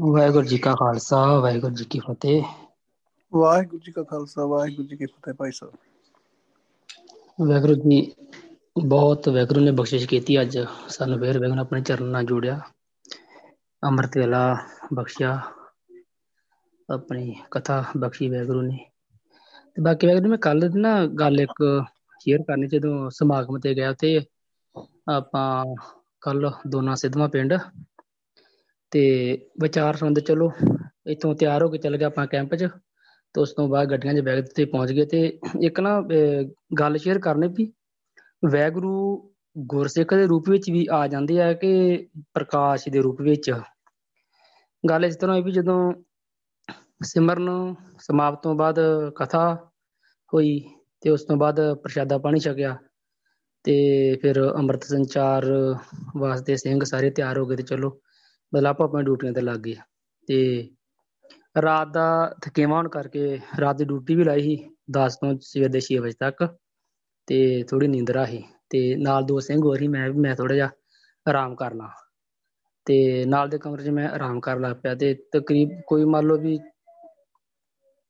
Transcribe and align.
ਵਾਹਿਗੁਰੂ 0.00 0.46
ਜੀ 0.46 0.58
ਕਾ 0.58 0.74
ਖਾਲਸਾ 0.74 1.40
ਵਾਹਿਗੁਰੂ 1.40 1.74
ਜੀ 1.74 1.84
ਕੀ 1.84 1.98
ਫਤਿਹ। 1.98 2.42
ਵਾਹਿਗੁਰੂ 3.34 3.78
ਜੀ 3.78 3.92
ਕਾ 3.92 4.02
ਖਾਲਸਾ 4.02 4.46
ਵਾਹਿਗੁਰੂ 4.46 4.88
ਜੀ 4.88 4.96
ਕੀ 4.96 5.06
ਫਤਿਹ 5.06 5.34
ਭਾਈ 5.34 5.50
ਸਾਹਿਬ। 5.52 5.74
ਵਾਹਿਗੁਰੂ 7.48 7.74
ਜੀ 7.74 8.12
ਬਹੁਤ 8.84 9.28
ਵਾਹਿਗੁਰੂ 9.28 9.60
ਨੇ 9.60 9.70
ਬਖਸ਼ਿਸ਼ 9.70 10.08
ਕੀਤੀ 10.08 10.40
ਅੱਜ। 10.40 10.58
ਸਾਨੂੰ 10.88 11.20
ਫੇਰ 11.20 11.38
ਵਾਹਿਗੁਰੂ 11.38 11.60
ਆਪਣੇ 11.60 11.80
ਚਰਨ 11.80 12.04
ਨਾਲ 12.04 12.24
ਜੋੜਿਆ। 12.24 12.60
ਅੰਮ੍ਰਿਤ 13.84 14.18
ਵੇਲਾ 14.18 14.56
ਬਖਸ਼ਿਆ। 14.94 15.42
ਆਪਣੀ 16.94 17.36
ਕਥਾ 17.50 17.84
ਬਖਸ਼ੀ 17.96 18.30
ਵਾਹਿਗੁਰੂ 18.30 18.62
ਨੇ। 18.62 18.90
ਤੇ 19.74 19.82
ਬਾਕੀ 19.82 20.06
ਵਾਹਿਗੁਰੂ 20.06 20.30
ਮੈਂ 20.30 20.38
ਕੱਲ 20.38 20.70
ਨਾ 20.74 21.06
ਗੱਲ 21.06 21.40
ਇੱਕ 21.40 21.84
ਸ਼ੇਅਰ 22.20 22.42
ਕਰਨੀ 22.42 22.66
ਜਦੋਂ 22.66 23.10
ਸਮਾਗਮ 23.10 23.58
ਤੇ 23.58 23.74
ਗਿਆ 23.74 23.92
ਤੇ 23.92 24.20
ਆਪਾਂ 25.12 25.74
ਕੱਲ 26.20 26.50
ਦੋਨਾ 26.68 26.94
ਸਿੱਧਵਾਂ 26.94 27.28
ਪਿੰਡ 27.28 27.54
ਤੇ 28.94 29.00
ਵਿਚਾਰ 29.60 29.96
ਸੁਣਦੇ 29.96 30.20
ਚਲੋ, 30.20 30.50
ਇੱਥੋਂ 31.06 31.34
ਤਿਆਰ 31.34 31.62
ਹੋ 31.62 31.68
ਕੇ 31.68 31.78
ਚੱਲ 31.78 31.96
ਗਏ 31.96 32.04
ਆਪਾਂ 32.04 32.26
ਕੈਂਪ 32.26 32.54
'ਚ, 32.54 32.64
ਤੇ 33.34 33.40
ਉਸ 33.40 33.52
ਤੋਂ 33.52 33.66
ਬਾਅਦ 33.68 33.90
ਗੱਡੀਆਂ 33.90 34.14
'ਚ 34.14 34.20
ਬੈਗ 34.20 34.44
ਤੇ 34.56 34.64
ਪਹੁੰਚ 34.64 34.92
ਗਏ 34.92 35.04
ਤੇ 35.06 35.22
ਇੱਕ 35.62 35.80
ਨਾ 35.80 36.00
ਗੱਲ 36.80 36.96
ਸ਼ੇਅਰ 36.98 37.18
ਕਰਨੀ 37.18 37.48
ਵੀ 37.56 37.72
ਵੈਗੁਰੂ 38.42 38.92
ਗੁਰਸਿੱਖ 39.56 40.14
ਦੇ 40.14 40.26
ਰੂਪ 40.26 40.48
ਵਿੱਚ 40.50 40.70
ਵੀ 40.70 40.86
ਆ 40.92 41.06
ਜਾਂਦੇ 41.06 41.40
ਆ 41.42 41.52
ਕਿ 41.52 41.72
ਪ੍ਰਕਾਸ਼ 42.34 42.88
ਦੇ 42.88 43.00
ਰੂਪ 43.02 43.20
ਵਿੱਚ? 43.22 43.50
ਗੱਲ 44.84 45.04
ਇਸ 45.04 45.16
ਤਰ੍ਹਾਂ 45.16 45.36
ਹੈ 45.36 45.42
ਵੀ 45.42 45.52
ਜਦੋਂ 45.52 45.92
ਸਿਮਰਨ 47.04 47.74
ਸਮਾਪਤ 48.00 48.42
ਤੋਂ 48.42 48.54
ਬਾਅਦ 48.54 48.80
ਕਥਾ 49.16 49.44
ਹੋਈ 50.32 50.58
ਤੇ 51.02 51.10
ਉਸ 51.10 51.24
ਤੋਂ 51.24 51.36
ਬਾਅਦ 51.36 51.60
ਪ੍ਰਸ਼ਾਦਾ 51.82 52.18
ਪਾਣੀ 52.18 52.40
ਛਕਿਆ 52.40 52.76
ਤੇ 53.64 53.74
ਫਿਰ 54.22 54.42
ਅੰਮ੍ਰਿਤ 54.48 54.84
ਸੰਚਾਰ 54.84 55.44
ਵਾਸਤੇ 56.16 56.56
ਸਿੰਘ 56.56 56.82
ਸਾਰੇ 56.84 57.10
ਤਿਆਰ 57.10 57.38
ਹੋ 57.38 57.46
ਗਏ 57.46 57.56
ਤੇ 57.56 57.62
ਚਲੋ 57.62 57.98
ਮਤਲਬ 58.54 58.66
ਆਪਾਂ 58.66 58.86
ਆਪਣੀ 58.88 59.02
ਡਿਊਟੀਆਂ 59.04 59.32
ਤੇ 59.32 59.40
ਲੱਗ 59.40 59.60
ਗਏ 59.60 59.74
ਤੇ 60.28 60.38
ਰਾਤ 61.62 61.88
ਦਾ 61.88 62.06
ਥਕੇਵਾ 62.42 62.76
ਹੋਣ 62.76 62.88
ਕਰਕੇ 62.88 63.38
ਰਾਤ 63.60 63.76
ਦੀ 63.76 63.84
ਡਿਊਟੀ 63.84 64.14
ਵੀ 64.14 64.24
ਲਾਈ 64.24 64.42
ਸੀ 64.42 64.56
10 64.96 65.16
ਤੋਂ 65.20 65.34
ਸਵੇਰ 65.42 65.68
ਦੇ 65.76 65.80
6 65.88 65.98
ਵਜੇ 66.04 66.16
ਤੱਕ। 66.20 66.44
ਤੇ 67.28 67.36
ਥੋੜੀ 67.70 67.86
ਨੀਂਦਰਾ 67.88 68.24
ਸੀ 68.26 68.42
ਤੇ 68.70 68.80
ਨਾਲ 68.96 69.22
ਦੋ 69.24 69.38
ਸਿੰਘ 69.40 69.60
ਹੋਰ 69.62 69.78
ਸੀ, 69.78 69.88
ਮੈਂ 69.88 70.08
ਵੀ 70.10 70.20
ਮੈਂ 70.20 70.34
ਥੋੜਾ 70.36 70.54
ਜਿਹਾ 70.54 70.68
ਆਰਾਮ 71.26 71.54
ਕਰਨਾ 71.54 71.88
ਤੇ 72.86 72.96
ਨਾਲ 73.24 73.48
ਦੇ 73.48 73.58
ਕਮਰੇ 73.58 73.84
'ਚ 73.84 73.90
ਮੈਂ 73.98 74.08
ਆਰਾਮ 74.08 74.40
ਕਰਨ 74.40 74.60
ਲੱਗ 74.62 74.76
ਪਿਆ 74.82 74.94
ਤੇ 74.94 75.12
ਤਕਰੀਬ 75.32 75.70
ਕੋਈ 75.86 76.04
ਮੰਨ 76.04 76.26
ਲਓ 76.26 76.36
ਵੀ 76.38 76.58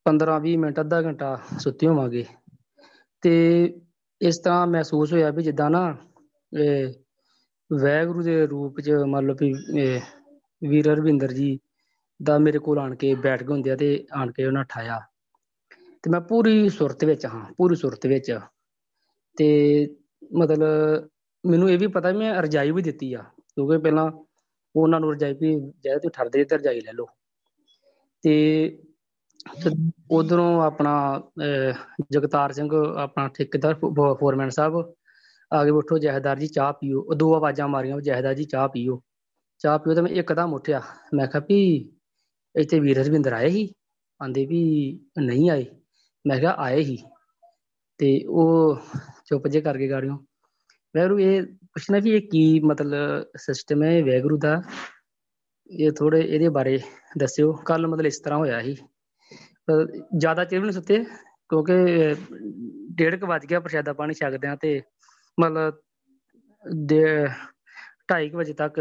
15 0.07 0.39
20 0.41 0.57
ਮਿੰਟ, 0.57 0.81
ਅੱਧਾ 0.81 1.01
ਘੰਟਾ 1.03 1.37
ਸੁੱਤੇ 1.59 1.87
ਹੋਵਾਂਗੇ। 1.87 2.25
ਤੇ 3.23 3.35
ਇਸ 4.21 4.39
ਤਰ੍ਹਾਂ 4.45 4.67
ਮਹਿਸੂਸ 4.67 5.13
ਹੋਇਆ 5.13 5.31
ਵੀ 5.31 5.43
ਜਿੱਦਾਂ 5.43 5.71
ਨਾ 5.71 5.85
ਵੈਗੁਰੂ 7.71 8.23
ਦੇ 8.23 8.47
ਰੂਪ 8.47 8.81
'ਚ 8.81 8.91
ਮੰਨ 9.09 9.27
ਲਓ 9.27 9.35
ਵੀ 9.41 9.53
ਵੀਰ 10.69 10.87
ਰਵਿੰਦਰ 10.97 11.33
ਜੀ 11.33 11.59
ਦਾ 12.21 12.39
ਮੇਰੇ 12.39 12.59
ਕੋਲ 12.59 12.79
ਆਣ 12.79 12.95
ਕੇ 12.95 13.15
ਬੈਠ 13.15 13.43
ਗਏ 13.43 13.53
ਹੁੰਦੇ 13.53 13.71
ਆ 13.71 13.77
ਤੇ 13.77 14.07
ਆਣ 14.13 14.31
ਕੇ 14.33 14.47
ਉਹਨਾਂ 14.47 14.65
ਠਾਇਆ। 14.69 15.01
ਤੇ 16.05 16.11
ਮੈਂ 16.11 16.21
ਪੂਰੀ 16.21 16.69
ਸੁਰਤ 16.69 17.05
ਵਿੱਚ 17.05 17.27
ਹਾਂ, 17.27 17.45
ਪੂਰੀ 17.57 17.77
ਸੁਰਤ 17.77 18.07
ਵਿੱਚ। 18.07 18.39
ਤੇ 19.37 19.49
ਮਤਲਬ 20.35 21.09
ਮੈਨੂੰ 21.45 21.71
ਇਹ 21.71 21.79
ਵੀ 21.79 21.87
ਪਤਾ 21.87 22.13
ਮੈਂ 22.13 22.33
ਰਜਾਈ 22.43 22.71
ਵੀ 22.71 22.83
ਦਿੱਤੀ 22.83 23.13
ਆ, 23.15 23.23
ਕਿਉਂਕਿ 23.55 23.79
ਪਹਿਲਾਂ 23.79 24.11
ਉਹਨਾਂ 24.75 25.01
ਨੂੰ 25.01 25.13
ਰਜਾਈ 25.15 25.35
ਵੀ 25.41 25.55
ਜੈ 25.85 25.97
ਤੂੰ 25.99 26.11
ਠਰਦੇ 26.11 26.45
ਤੇ 26.45 26.57
ਰਜਾਈ 26.57 26.81
ਲੈ 26.81 26.93
ਲਓ। 26.93 27.07
ਤੇ 28.25 28.35
ਉਧਰੋਂ 30.11 30.63
ਆਪਣਾ 30.63 30.95
ਜਗਤਾਰ 32.13 32.53
ਸਿੰਘ, 32.53 32.71
ਆਪਣਾ 32.97 33.29
ਠੇਕੇਦਾਰ 33.29 33.75
ਫੋਰਮੈਨ 34.21 34.51
ਸਾਹਿਬ 34.51 34.77
ਆ 35.53 35.65
ਕੇ 35.65 35.71
ਉੱਠੋ 35.71 35.99
ਜਹਦਾਰ 35.99 36.39
ਜੀ 36.39 36.47
ਚਾਹ 36.47 36.73
ਪੀਓ, 36.73 37.01
ਉਹ 37.01 37.15
ਦੋ 37.15 37.35
ਆਵਾਜ਼ਾਂ 37.35 37.69
ਮਾਰੀਆਂ, 37.69 38.01
ਜਹਦਾਰ 38.01 38.35
ਜੀ 38.35 38.45
ਚਾਹ 38.45 38.69
ਪੀਓ। 38.69 39.03
ਚਾਹ 39.65 39.79
ਪੀਓ 39.79 39.95
ਤੇ 39.95 40.01
ਮੈਂ 40.03 40.11
ਇੱਕਦਮ 40.13 40.53
ਉੱਠਿਆ। 40.55 40.81
ਮੈਂ 41.15 41.27
ਕਿਹਾ 41.27 41.43
ਵੀ 41.49 41.59
ਇੱਥੇ 42.55 42.79
ਵੀਰ 42.81 42.99
ਰਵਿੰਦਰ 42.99 43.33
ਆਏ 43.33 43.49
ਸੀ? 43.51 43.69
ਆਂਦੇ 44.21 44.45
ਵੀ, 44.47 44.61
ਨਹੀਂ 45.21 45.51
ਆਏ। 45.51 45.65
ਮੈਂ 46.25 46.39
ਕਿਹਾ, 46.41 46.53
ਆਏ 46.59 46.83
ਹੀ। 46.85 46.97
ਤੇ 48.01 48.09
ਉਹ 48.29 48.79
ਚੁੱਪ 49.29 49.47
ਜੇ 49.49 49.61
ਕਰਕੇ 49.61 49.89
ਗਾੜੀਆਂ 49.91 50.17
ਵੈਰੂ 50.95 51.19
ਇਹ 51.19 51.43
ਪੁੱਛਣਾ 51.75 51.99
ਵੀ 52.05 52.11
ਇਹ 52.17 52.29
ਕੀ 52.31 52.43
ਮਤਲਬ 52.65 53.25
ਸਿਸਟਮ 53.37 53.83
ਹੈ 53.83 54.03
ਵੈਗਰੂ 54.05 54.39
ਦਾ? 54.39 54.61
ਇਹ 55.71 55.91
ਥੋੜੇ 55.99 56.21
ਇਹਦੇ 56.21 56.49
ਬਾਰੇ 56.57 56.79
ਦੱਸਿਓ। 57.19 57.53
ਕੱਲ 57.67 57.87
ਮਤਲਬ 57.87 58.07
ਇਸ 58.07 58.21
ਤਰ੍ਹਾਂ 58.25 58.39
ਹੋਇਆ 58.39 58.61
ਸੀ। 58.63 58.77
ਜ਼ਿਆਦਾ 60.19 60.45
ਚਿਰ 60.45 60.59
ਵੀ 60.61 60.65
ਨਹੀਂ 60.65 60.73
ਸੁੱਤੇ, 60.73 61.03
ਕਿਉਂਕਿ 61.51 62.15
ਡੇਢ 62.99 63.19
ਕੁ 63.21 63.27
ਵੱਜ 63.27 63.47
ਗਿਆ 63.51 63.61
ਪ੍ਰਸ਼ਾਦਾ 63.61 63.93
ਪਾਣੀ 63.93 64.15
ਛਕਦੇ 64.15 64.49
ਆ 64.49 64.57
ਤੇ 64.63 64.81
ਮਤਲਬ 65.39 65.81
ਦੇ 66.87 67.05
2:30 68.09 68.35
ਵਜੇ 68.37 68.53
ਤੱਕ 68.53 68.79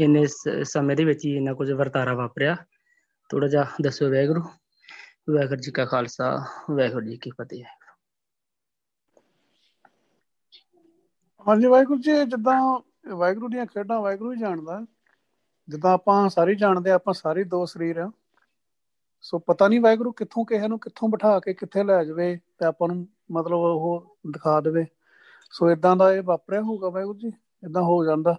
ਇੰਨੇ 0.00 0.26
ਸਮੇਂ 0.64 0.96
ਦੇ 0.96 1.04
ਵਿੱਚ 1.04 1.24
ਹੀ 1.24 1.36
ਇੰਨਾ 1.36 1.52
ਕੁਝ 1.54 1.70
ਵਰਤਾਰਾ 1.72 2.14
ਵਾਪਰਿਆ। 2.14 2.56
ਥੋੜਾ 3.30 3.46
ਜਿਹਾ 3.48 3.64
ਦੱਸੋ 3.82 4.08
ਵੈਗਰੂ 4.10 4.42
ਵਾਹਿਗੁਰੂ 5.30 5.60
ਜੀ 5.60 5.70
ਕਾ 5.70 5.84
ਖਾਲਸਾ, 5.84 6.26
ਵਾਹਿਗੁਰੂ 6.70 7.06
ਜੀ 7.06 7.16
ਕੀ 7.16 7.30
ਫਤਿਹ। 7.30 7.64
ਹਾਂਜੀ 11.46 11.66
ਵਾਹਿਗੁਰੂ 11.66 12.00
ਜੀ, 12.00 12.12
ਜਿੱਦਾਂ 12.24 12.60
ਵਾਹਿਗੁਰੂ 13.14 13.48
ਦੀਆਂ 13.48 13.66
ਖੇਡਾਂ 13.66 14.00
ਵਾਹਿਗੁਰੂ 14.00 14.32
ਹੀ 14.32 14.38
ਜਾਣਦਾ। 14.38 14.80
ਜਿੱਦਾਂ 15.68 15.92
ਆਪਾਂ 15.92 16.28
ਸਾਰੇ 16.28 16.54
ਜਾਣਦੇ 16.54 16.90
ਆਪਾਂ 16.90 17.14
ਸਾਰੇ 17.14 17.44
ਦੋ 17.44 17.64
ਸਰੀਰ 17.66 17.98
ਆ 17.98 18.10
ਸੋ 19.24 19.38
ਪਤਾ 19.38 19.68
ਨਹੀਂ 19.68 19.80
ਵਾਹਿਗੁਰੂ 19.80 20.12
ਕਿੱਥੋਂ 20.12 20.44
ਕਿਸੇ 20.44 20.68
ਨੂੰ 20.68 20.78
ਕਿੱਥੋਂ 20.78 21.08
ਬਿਠਾ 21.08 21.38
ਕੇ 21.40 21.54
ਕਿੱਥੇ 21.54 21.82
ਲੈ 21.84 22.02
ਜਾਵੇ 22.04 22.34
ਤੇ 22.58 22.66
ਆਪਾਂ 22.66 22.88
ਨੂੰ 22.88 23.06
ਮਤਲਬ 23.32 23.58
ਉਹ 23.58 24.16
ਦਿਖਾ 24.30 24.60
ਦੇਵੇ। 24.60 24.84
ਸੋ 25.52 25.70
ਇਦਾਂ 25.70 25.96
ਦਾ 25.96 26.12
ਇਹ 26.12 26.22
ਵਾਪਰਿਆ 26.22 26.60
ਹੋਊਗਾ 26.62 26.88
ਵਾਹਿਗੁਰੂ 26.88 27.18
ਜੀ 27.18 27.32
ਇਦਾਂ 27.62 27.82
ਹੋ 27.82 28.04
ਜਾਂਦਾ। 28.04 28.36